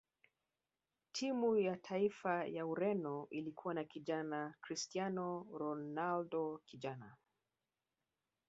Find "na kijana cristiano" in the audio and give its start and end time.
3.73-5.47